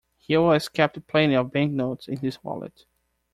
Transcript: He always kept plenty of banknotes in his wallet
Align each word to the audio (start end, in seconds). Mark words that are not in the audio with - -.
He 0.17 0.35
always 0.35 0.67
kept 0.67 1.05
plenty 1.05 1.35
of 1.35 1.51
banknotes 1.51 2.07
in 2.07 2.17
his 2.17 2.43
wallet 2.43 2.87